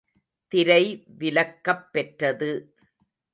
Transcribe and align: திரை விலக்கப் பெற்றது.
திரை 0.51 0.83
விலக்கப் 1.19 1.85
பெற்றது. 1.91 2.51